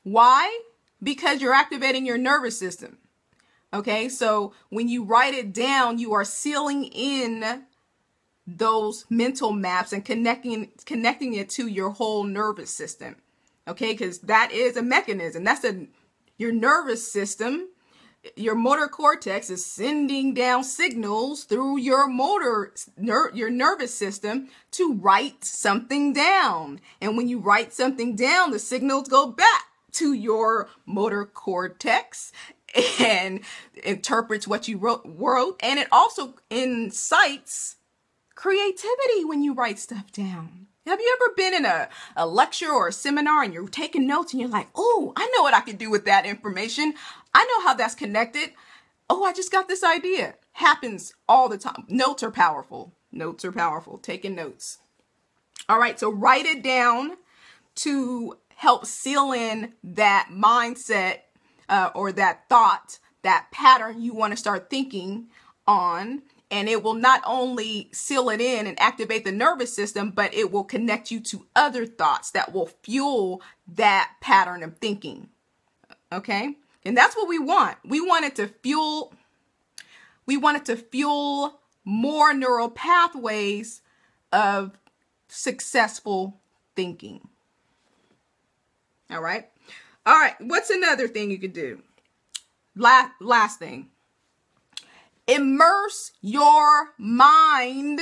Why? 0.03 0.61
Because 1.03 1.41
you're 1.41 1.55
activating 1.55 2.07
your 2.07 2.19
nervous 2.19 2.59
system. 2.59 2.99
Okay, 3.73 4.09
so 4.09 4.53
when 4.69 4.89
you 4.89 5.05
write 5.05 5.35
it 5.35 5.53
down, 5.53 5.99
you 5.99 6.13
are 6.13 6.25
sealing 6.25 6.85
in 6.85 7.65
those 8.47 9.05
mental 9.09 9.53
maps 9.53 9.93
and 9.93 10.05
connecting 10.05 10.71
connecting 10.87 11.35
it 11.35 11.49
to 11.51 11.67
your 11.67 11.91
whole 11.91 12.25
nervous 12.25 12.71
system. 12.71 13.17
Okay, 13.69 13.93
because 13.93 14.19
that 14.21 14.51
is 14.53 14.77
a 14.77 14.83
mechanism. 14.83 15.45
That's 15.45 15.65
a 15.65 15.87
your 16.37 16.53
nervous 16.53 17.11
system 17.11 17.70
your 18.37 18.55
motor 18.55 18.87
cortex 18.87 19.49
is 19.49 19.65
sending 19.65 20.35
down 20.35 20.63
signals 20.65 21.45
through 21.45 21.79
your 21.79 22.07
motor 22.07 22.73
ner- 22.97 23.31
your 23.35 23.51
nervous 23.51 23.95
system 23.95 24.49
to 24.73 24.95
write 24.95 25.45
something 25.45 26.13
down. 26.13 26.81
And 27.01 27.17
when 27.17 27.29
you 27.29 27.39
write 27.39 27.73
something 27.73 28.17
down 28.17 28.51
the 28.51 28.59
signals 28.59 29.09
go 29.09 29.27
back 29.27 29.65
to 29.93 30.13
your 30.13 30.69
motor 30.87 31.25
cortex 31.25 32.33
and 33.01 33.41
interprets 33.83 34.47
what 34.47 34.69
you 34.69 34.79
wrote, 34.79 35.03
wrote. 35.05 35.59
And 35.63 35.79
it 35.79 35.89
also 35.91 36.35
incites 36.51 37.77
creativity 38.35 39.25
when 39.25 39.43
you 39.43 39.55
write 39.55 39.79
stuff 39.79 40.13
down 40.13 40.67
have 40.87 41.01
you 41.01 41.19
ever 41.21 41.35
been 41.37 41.55
in 41.55 41.65
a, 41.65 41.89
a 42.17 42.27
lecture 42.27 42.71
or 42.71 42.89
a 42.89 42.93
seminar 42.93 43.43
and 43.43 43.53
you're 43.53 43.69
taking 43.69 44.07
notes 44.07 44.33
and 44.33 44.41
you're 44.41 44.51
like, 44.51 44.69
oh, 44.75 45.13
I 45.17 45.31
know 45.37 45.43
what 45.43 45.55
I 45.55 45.61
could 45.61 45.79
do 45.79 45.91
with 45.91 46.05
that 46.07 46.27
information. 46.27 46.95
I 47.35 47.45
know 47.45 47.67
how 47.67 47.75
that's 47.75 47.95
connected. 47.95 48.51
Oh, 49.09 49.25
I 49.25 49.33
just 49.33 49.53
got 49.53 49.69
this 49.69 49.85
idea. 49.85 50.35
Happens 50.53 51.15
all 51.29 51.49
the 51.49 51.59
time. 51.59 51.85
Notes 51.89 52.23
are 52.23 52.31
powerful. 52.31 52.93
Notes 53.13 53.45
are 53.45 53.53
powerful. 53.53 53.99
Taking 53.99 54.35
notes. 54.35 54.79
All 55.69 55.79
right, 55.79 56.01
so 56.01 56.11
write 56.11 56.47
it 56.47 56.63
down 56.63 57.17
to 57.77 58.37
help 58.57 58.87
seal 58.87 59.33
in 59.33 59.75
that 59.85 60.29
mindset 60.33 61.21
uh, 61.69 61.91
or 61.95 62.13
that 62.13 62.49
thought, 62.49 62.99
that 63.23 63.47
pattern 63.53 64.01
you 64.01 64.13
want 64.13 64.33
to 64.33 64.37
start 64.37 64.71
thinking 64.71 65.29
on 65.67 66.23
and 66.51 66.69
it 66.69 66.83
will 66.83 66.95
not 66.95 67.23
only 67.25 67.89
seal 67.93 68.29
it 68.29 68.41
in 68.41 68.67
and 68.67 68.81
activate 68.81 69.25
the 69.25 69.33
nervous 69.33 69.73
system, 69.73 70.11
but 70.11 70.35
it 70.35 70.51
will 70.51 70.65
connect 70.65 71.11
you 71.11 71.21
to 71.21 71.47
other 71.55 71.87
thoughts 71.87 72.31
that 72.33 72.53
will 72.53 72.71
fuel 72.83 73.41
that 73.69 74.13
pattern 74.21 74.63
of 74.63 74.79
thinking. 74.79 75.29
Okay? 76.13 76.57
And 76.85 76.97
that's 76.97 77.15
what 77.17 77.29
we 77.29 77.39
want. 77.39 77.77
We 77.85 78.01
want 78.01 78.25
it 78.25 78.37
to 78.37 78.49
fuel 78.49 79.15
we 80.27 80.37
want 80.37 80.59
it 80.59 80.65
to 80.67 80.77
fuel 80.77 81.61
more 81.85 82.33
neural 82.33 82.71
pathways 82.71 83.83
of 84.33 84.79
successful 85.29 86.41
thinking. 86.77 87.27
All 89.11 89.21
right? 89.21 89.49
All 90.07 90.15
right, 90.15 90.37
what's 90.39 90.71
another 90.71 91.09
thing 91.09 91.33
you 91.33 91.39
could 91.39 91.53
do? 91.53 91.83
Last 92.77 93.11
last 93.21 93.59
thing 93.59 93.89
immerse 95.27 96.13
your 96.21 96.91
mind 96.99 98.01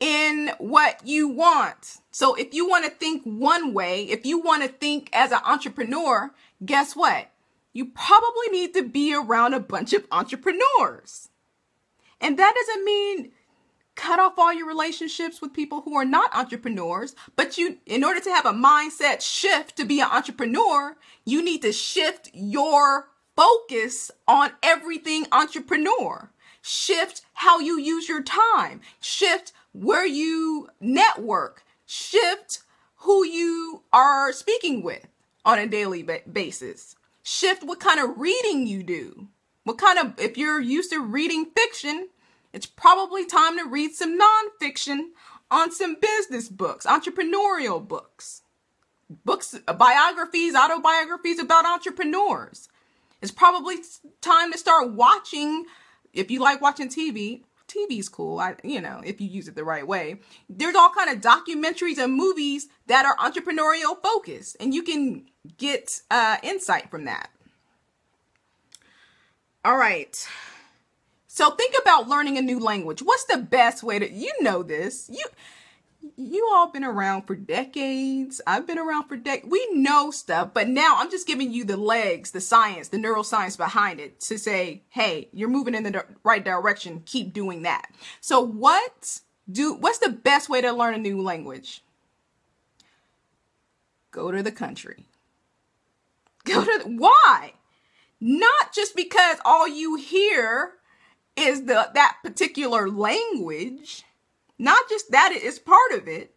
in 0.00 0.50
what 0.58 1.06
you 1.06 1.28
want. 1.28 1.98
So 2.10 2.34
if 2.34 2.52
you 2.52 2.68
want 2.68 2.84
to 2.84 2.90
think 2.90 3.22
one 3.24 3.72
way, 3.72 4.04
if 4.04 4.26
you 4.26 4.40
want 4.40 4.62
to 4.62 4.68
think 4.68 5.08
as 5.12 5.32
an 5.32 5.40
entrepreneur, 5.44 6.32
guess 6.64 6.94
what? 6.94 7.30
You 7.72 7.86
probably 7.86 8.48
need 8.50 8.74
to 8.74 8.82
be 8.82 9.14
around 9.14 9.54
a 9.54 9.60
bunch 9.60 9.92
of 9.92 10.06
entrepreneurs. 10.10 11.28
And 12.20 12.38
that 12.38 12.54
doesn't 12.54 12.84
mean 12.84 13.32
cut 13.94 14.20
off 14.20 14.38
all 14.38 14.52
your 14.52 14.66
relationships 14.66 15.40
with 15.40 15.52
people 15.52 15.80
who 15.82 15.96
are 15.96 16.04
not 16.04 16.34
entrepreneurs, 16.34 17.14
but 17.34 17.58
you 17.58 17.78
in 17.86 18.04
order 18.04 18.20
to 18.20 18.30
have 18.30 18.46
a 18.46 18.52
mindset 18.52 19.20
shift 19.20 19.76
to 19.76 19.84
be 19.84 20.00
an 20.00 20.08
entrepreneur, 20.10 20.96
you 21.24 21.42
need 21.42 21.62
to 21.62 21.72
shift 21.72 22.30
your 22.32 23.08
focus 23.36 24.10
on 24.26 24.50
everything 24.62 25.26
entrepreneur. 25.30 26.30
Shift 26.62 27.22
how 27.34 27.60
you 27.60 27.78
use 27.78 28.08
your 28.08 28.22
time. 28.22 28.80
Shift 29.00 29.52
where 29.72 30.06
you 30.06 30.68
network. 30.80 31.62
Shift 31.84 32.60
who 33.00 33.24
you 33.24 33.82
are 33.92 34.32
speaking 34.32 34.82
with 34.82 35.06
on 35.44 35.58
a 35.58 35.68
daily 35.68 36.02
basis. 36.02 36.96
Shift 37.22 37.62
what 37.62 37.78
kind 37.78 38.00
of 38.00 38.18
reading 38.18 38.66
you 38.66 38.82
do. 38.82 39.28
What 39.64 39.78
kind 39.78 39.98
of, 39.98 40.18
if 40.18 40.36
you're 40.36 40.60
used 40.60 40.90
to 40.90 41.00
reading 41.00 41.46
fiction, 41.56 42.08
it's 42.52 42.66
probably 42.66 43.26
time 43.26 43.58
to 43.58 43.64
read 43.64 43.94
some 43.94 44.18
nonfiction 44.18 45.08
on 45.50 45.70
some 45.70 45.96
business 46.00 46.48
books, 46.48 46.86
entrepreneurial 46.86 47.86
books, 47.86 48.42
books, 49.24 49.58
biographies, 49.76 50.54
autobiographies 50.54 51.38
about 51.38 51.66
entrepreneurs. 51.66 52.68
It's 53.22 53.32
probably 53.32 53.76
time 54.20 54.52
to 54.52 54.58
start 54.58 54.92
watching 54.92 55.66
if 56.16 56.30
you 56.30 56.40
like 56.40 56.60
watching 56.60 56.88
TV, 56.88 57.42
TV's 57.68 58.08
cool. 58.08 58.40
I, 58.40 58.56
you 58.64 58.80
know, 58.80 59.00
if 59.04 59.20
you 59.20 59.28
use 59.28 59.48
it 59.48 59.54
the 59.54 59.64
right 59.64 59.86
way. 59.86 60.20
There's 60.48 60.74
all 60.74 60.90
kind 60.90 61.10
of 61.10 61.20
documentaries 61.20 61.98
and 61.98 62.14
movies 62.14 62.68
that 62.86 63.04
are 63.04 63.16
entrepreneurial 63.16 64.00
focused, 64.02 64.56
and 64.58 64.74
you 64.74 64.82
can 64.82 65.26
get 65.58 66.00
uh, 66.10 66.38
insight 66.42 66.90
from 66.90 67.04
that. 67.04 67.30
All 69.64 69.76
right. 69.76 70.26
So 71.26 71.50
think 71.50 71.74
about 71.80 72.08
learning 72.08 72.38
a 72.38 72.42
new 72.42 72.58
language. 72.58 73.02
What's 73.02 73.24
the 73.24 73.38
best 73.38 73.82
way 73.82 73.98
to 73.98 74.10
you 74.10 74.32
know 74.40 74.62
this? 74.62 75.10
You 75.12 75.26
you 76.16 76.48
all 76.52 76.68
been 76.68 76.84
around 76.84 77.22
for 77.22 77.34
decades. 77.34 78.40
I've 78.46 78.66
been 78.66 78.78
around 78.78 79.08
for 79.08 79.16
decades. 79.16 79.50
We 79.50 79.68
know 79.72 80.10
stuff, 80.10 80.50
but 80.54 80.68
now 80.68 80.96
I'm 80.96 81.10
just 81.10 81.26
giving 81.26 81.52
you 81.52 81.64
the 81.64 81.76
legs, 81.76 82.30
the 82.30 82.40
science, 82.40 82.88
the 82.88 82.96
neuroscience 82.96 83.56
behind 83.56 84.00
it 84.00 84.20
to 84.20 84.38
say, 84.38 84.82
hey, 84.88 85.28
you're 85.32 85.50
moving 85.50 85.74
in 85.74 85.82
the 85.82 86.04
right 86.24 86.44
direction. 86.44 87.02
Keep 87.04 87.34
doing 87.34 87.62
that. 87.62 87.90
So 88.20 88.40
what 88.40 89.20
do, 89.50 89.74
what's 89.74 89.98
the 89.98 90.08
best 90.08 90.48
way 90.48 90.62
to 90.62 90.72
learn 90.72 90.94
a 90.94 90.98
new 90.98 91.20
language? 91.20 91.82
Go 94.10 94.30
to 94.30 94.42
the 94.42 94.52
country. 94.52 95.04
Go 96.44 96.64
to, 96.64 96.84
the, 96.84 96.90
why? 96.90 97.52
Not 98.20 98.72
just 98.72 98.96
because 98.96 99.36
all 99.44 99.68
you 99.68 99.96
hear 99.96 100.72
is 101.36 101.64
the, 101.64 101.90
that 101.92 102.16
particular 102.22 102.88
language 102.88 104.05
not 104.58 104.88
just 104.88 105.10
that, 105.10 105.32
it 105.32 105.42
is 105.42 105.58
part 105.58 105.92
of 105.92 106.08
it. 106.08 106.34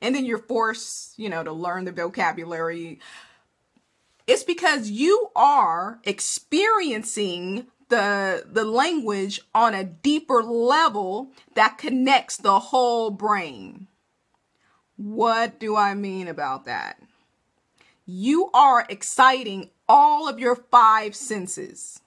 And 0.00 0.14
then 0.14 0.24
you're 0.24 0.38
forced, 0.38 1.18
you 1.18 1.28
know, 1.28 1.44
to 1.44 1.52
learn 1.52 1.84
the 1.84 1.92
vocabulary. 1.92 3.00
It's 4.26 4.44
because 4.44 4.90
you 4.90 5.30
are 5.36 6.00
experiencing 6.04 7.66
the 7.88 8.44
the 8.50 8.64
language 8.64 9.40
on 9.54 9.74
a 9.74 9.84
deeper 9.84 10.42
level 10.42 11.30
that 11.54 11.78
connects 11.78 12.38
the 12.38 12.58
whole 12.58 13.10
brain. 13.10 13.86
What 14.96 15.60
do 15.60 15.76
I 15.76 15.94
mean 15.94 16.26
about 16.26 16.64
that? 16.64 17.00
You 18.06 18.50
are 18.54 18.86
exciting 18.88 19.70
all 19.88 20.28
of 20.28 20.38
your 20.38 20.56
five 20.56 21.14
senses. 21.14 22.00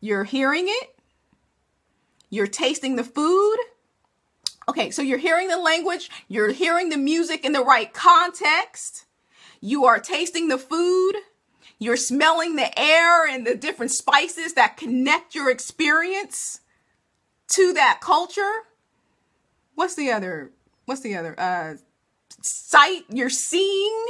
You're 0.00 0.24
hearing 0.24 0.64
it, 0.66 0.91
you're 2.32 2.46
tasting 2.46 2.96
the 2.96 3.04
food. 3.04 3.56
Okay, 4.66 4.90
so 4.90 5.02
you're 5.02 5.18
hearing 5.18 5.48
the 5.48 5.58
language, 5.58 6.10
you're 6.28 6.52
hearing 6.52 6.88
the 6.88 6.96
music 6.96 7.44
in 7.44 7.52
the 7.52 7.62
right 7.62 7.92
context, 7.92 9.04
you 9.60 9.84
are 9.84 10.00
tasting 10.00 10.48
the 10.48 10.56
food, 10.56 11.12
you're 11.78 11.96
smelling 11.96 12.56
the 12.56 12.78
air 12.78 13.28
and 13.28 13.46
the 13.46 13.54
different 13.54 13.92
spices 13.92 14.54
that 14.54 14.78
connect 14.78 15.34
your 15.34 15.50
experience 15.50 16.60
to 17.54 17.74
that 17.74 18.00
culture. 18.00 18.62
What's 19.74 19.94
the 19.94 20.10
other? 20.10 20.52
What's 20.86 21.02
the 21.02 21.16
other? 21.16 21.38
Uh, 21.38 21.74
sight, 22.40 23.02
you're 23.10 23.28
seeing 23.28 24.06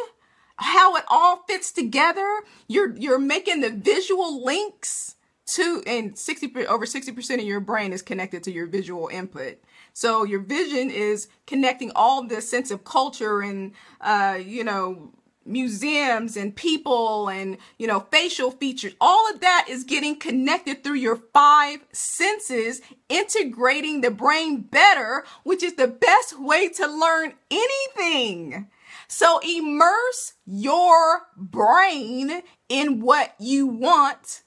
how 0.57 0.95
it 0.95 1.05
all 1.09 1.43
fits 1.49 1.73
together. 1.73 2.43
You're 2.69 2.95
you're 2.97 3.19
making 3.19 3.62
the 3.62 3.71
visual 3.71 4.45
links 4.45 5.02
two 5.47 5.83
and 5.87 6.17
60 6.17 6.67
over 6.67 6.87
60% 6.87 7.35
of 7.35 7.41
your 7.41 7.61
brain 7.61 7.93
is 7.93 8.03
connected 8.03 8.43
to 8.45 8.53
your 8.53 8.67
visual 8.67 9.09
input. 9.09 9.59
So 9.93 10.25
your 10.25 10.41
vision 10.41 10.91
is 10.91 11.29
connecting 11.47 11.93
all 11.95 12.25
this 12.25 12.49
sense 12.49 12.71
of 12.71 12.85
culture 12.85 13.41
and 13.41 13.73
uh, 14.01 14.39
you 14.43 14.65
know 14.65 15.13
museums 15.45 16.37
and 16.37 16.55
people 16.55 17.29
and 17.29 17.59
you 17.79 17.87
know 17.87 18.01
facial 18.11 18.51
features. 18.51 18.95
All 19.01 19.31
of 19.31 19.41
that 19.41 19.67
is 19.69 19.85
getting 19.85 20.17
connected 20.17 20.85
through 20.85 20.95
your 20.95 21.17
five 21.17 21.81
senses 21.93 22.81
integrating 23.09 24.01
the 24.01 24.11
brain 24.11 24.61
better 24.61 25.25
which 25.43 25.63
is 25.63 25.75
the 25.75 25.89
best 25.89 26.41
way 26.41 26.69
to 26.69 26.87
learn 26.87 27.35
anything. 27.51 28.69
So 29.09 29.41
immerse 29.41 30.35
your 30.47 31.23
brain 31.37 32.43
in 32.69 33.01
what 33.01 33.35
you 33.38 33.66
want 33.66 34.43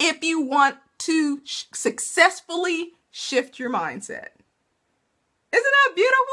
if 0.00 0.24
you 0.24 0.40
want 0.40 0.78
to 0.98 1.40
sh- 1.44 1.64
successfully 1.72 2.94
shift 3.10 3.58
your 3.58 3.70
mindset. 3.70 4.30
Isn't 5.52 5.74
that 5.86 5.94
beautiful? 5.94 6.24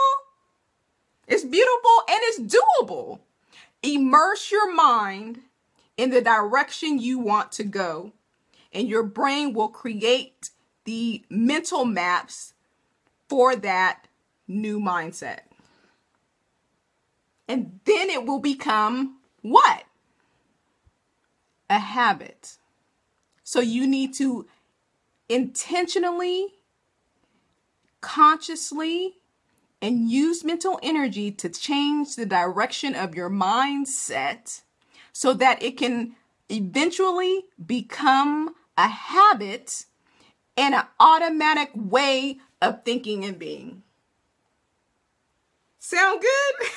It's 1.28 1.44
beautiful 1.44 1.92
and 2.10 2.20
it's 2.24 2.56
doable. 2.56 3.20
Immerse 3.84 4.50
your 4.52 4.74
mind 4.74 5.42
in 5.98 6.10
the 6.10 6.22
direction 6.22 7.00
you 7.00 7.20
want 7.20 7.52
to 7.54 7.64
go, 7.64 8.14
and 8.72 8.88
your 8.88 9.04
brain 9.04 9.54
will 9.54 9.68
create 9.68 10.52
the 10.86 11.24
mental 11.30 11.86
maps 11.86 12.54
for 13.28 13.56
that 13.56 14.08
new 14.48 14.80
mindset. 14.80 15.40
And 17.48 17.80
then 17.86 18.10
it 18.10 18.26
will 18.26 18.40
become 18.40 19.18
what? 19.42 19.84
A 21.70 21.80
habit. 21.80 22.58
So 23.48 23.62
you 23.62 23.88
need 23.88 24.14
to 24.16 24.46
intentionally, 25.30 26.48
consciously, 28.02 29.20
and 29.82 30.12
use 30.12 30.44
mental 30.44 30.82
energy 30.84 31.32
to 31.32 31.48
change 31.48 32.18
the 32.18 32.26
direction 32.26 32.94
of 32.94 33.16
your 33.16 33.30
mindset 33.30 34.64
so 35.14 35.34
that 35.36 35.64
it 35.64 35.78
can 35.78 36.18
eventually 36.50 37.46
become 37.66 38.54
a 38.78 38.90
habit 38.90 39.86
and 40.58 40.76
an 40.76 40.84
automatic 41.00 41.70
way 41.74 42.40
of 42.62 42.84
thinking 42.84 43.24
and 43.24 43.40
being. 43.40 43.82
Sound 45.80 46.20
good? 46.20 46.68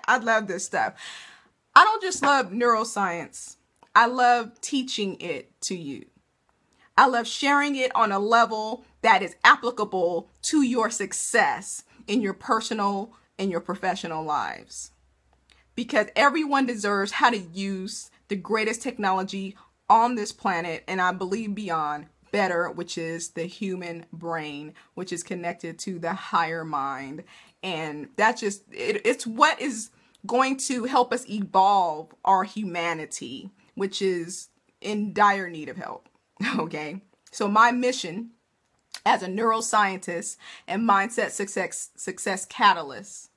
I 0.08 0.18
love 0.18 0.48
this 0.48 0.64
stuff. 0.64 0.94
I 1.72 1.84
don't 1.84 2.02
just 2.02 2.20
love 2.20 2.50
neuroscience. 2.50 3.58
I 3.94 4.06
love 4.06 4.60
teaching 4.60 5.16
it 5.20 5.60
to 5.62 5.76
you. 5.76 6.06
I 6.96 7.06
love 7.06 7.26
sharing 7.26 7.76
it 7.76 7.94
on 7.94 8.12
a 8.12 8.18
level 8.18 8.84
that 9.02 9.22
is 9.22 9.36
applicable 9.42 10.28
to 10.42 10.62
your 10.62 10.90
success 10.90 11.84
in 12.06 12.20
your 12.20 12.34
personal 12.34 13.14
and 13.38 13.50
your 13.50 13.60
professional 13.60 14.22
lives. 14.22 14.92
Because 15.74 16.08
everyone 16.14 16.66
deserves 16.66 17.12
how 17.12 17.30
to 17.30 17.38
use 17.38 18.10
the 18.28 18.36
greatest 18.36 18.82
technology 18.82 19.56
on 19.88 20.14
this 20.14 20.30
planet 20.30 20.84
and 20.86 21.00
I 21.00 21.12
believe 21.12 21.54
beyond 21.54 22.06
better, 22.30 22.70
which 22.70 22.96
is 22.96 23.30
the 23.30 23.44
human 23.44 24.06
brain, 24.12 24.74
which 24.94 25.12
is 25.12 25.22
connected 25.22 25.78
to 25.80 25.98
the 25.98 26.12
higher 26.12 26.64
mind. 26.64 27.24
And 27.62 28.08
that's 28.16 28.40
just, 28.40 28.62
it, 28.70 29.02
it's 29.04 29.26
what 29.26 29.60
is 29.60 29.90
going 30.26 30.58
to 30.58 30.84
help 30.84 31.12
us 31.12 31.28
evolve 31.28 32.14
our 32.24 32.44
humanity 32.44 33.50
which 33.80 34.02
is 34.02 34.50
in 34.82 35.14
dire 35.14 35.48
need 35.48 35.70
of 35.70 35.78
help. 35.78 36.06
Okay. 36.58 37.00
So 37.32 37.48
my 37.48 37.70
mission 37.70 38.30
as 39.06 39.22
a 39.22 39.26
neuroscientist 39.26 40.36
and 40.66 40.88
mindset 40.88 41.30
success 41.30 41.90
success 41.96 42.44
catalyst 42.44 43.30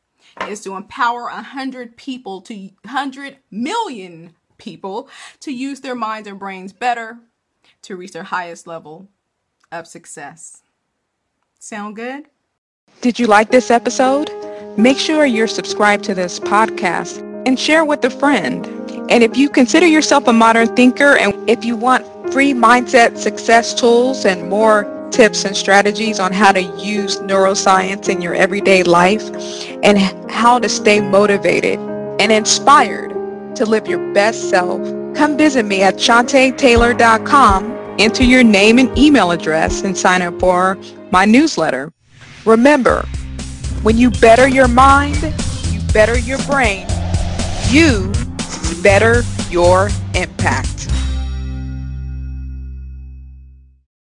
is 0.48 0.62
to 0.62 0.76
empower 0.76 1.28
a 1.28 1.42
hundred 1.42 1.96
people 1.96 2.42
to 2.42 2.72
hundred 2.86 3.38
million 3.52 4.34
people 4.58 5.08
to 5.42 5.52
use 5.54 5.80
their 5.80 5.96
minds 5.96 6.28
and 6.28 6.40
brains 6.40 6.74
better 6.74 7.20
to 7.84 7.96
reach 7.96 8.12
their 8.12 8.24
highest 8.24 8.68
level 8.68 9.08
of 9.72 9.88
success. 9.88 10.64
Sound 11.60 11.96
good? 11.96 12.26
Did 13.02 13.18
you 13.20 13.28
like 13.28 13.52
this 13.52 13.72
episode? 13.72 14.30
Make 14.78 14.98
sure 14.98 15.26
you're 15.26 15.48
subscribed 15.48 16.04
to 16.06 16.16
this 16.16 16.40
podcast 16.40 17.22
and 17.48 17.58
share 17.58 17.86
with 17.86 18.04
a 18.04 18.10
friend. 18.10 18.73
And 19.10 19.24
if 19.24 19.38
you 19.38 19.50
consider 19.50 19.86
yourself 19.86 20.28
a 20.28 20.34
modern 20.34 20.76
thinker 20.76 21.18
and 21.18 21.50
if 21.50 21.66
you 21.66 21.76
want 21.76 22.06
free 22.32 22.54
mindset 22.54 23.18
success 23.18 23.74
tools 23.74 24.26
and 24.26 24.50
more 24.50 24.90
tips 25.12 25.46
and 25.46 25.56
strategies 25.56 26.20
on 26.20 26.34
how 26.34 26.52
to 26.52 26.62
use 26.62 27.20
neuroscience 27.20 28.10
in 28.10 28.22
your 28.22 28.34
everyday 28.34 28.82
life 28.82 29.30
and 29.84 30.00
how 30.32 30.58
to 30.58 30.68
stay 30.68 31.00
motivated 31.00 31.78
and 32.20 32.32
inspired 32.32 33.12
to 33.56 33.66
live 33.66 33.88
your 33.88 34.14
best 34.14 34.50
self, 34.50 34.82
come 35.16 35.38
visit 35.38 35.66
me 35.66 35.84
at 35.84 35.96
shantaytaylor.com, 35.96 37.96
enter 38.00 38.24
your 38.24 38.44
name 38.44 38.80
and 38.80 38.98
email 38.98 39.30
address 39.30 39.84
and 39.84 39.96
sign 39.96 40.24
up 40.24 40.40
for 40.40 40.78
my 41.12 41.26
newsletter. 41.26 41.94
Remember, 42.46 43.06
when 43.84 43.98
you 43.98 44.10
better 44.10 44.48
your 44.48 44.68
mind, 44.68 45.22
you 45.70 45.80
better 45.94 46.18
your 46.18 46.40
brain, 46.46 46.88
you 47.70 48.12
better 48.82 49.24
your 49.50 49.90
impact. 50.16 51.03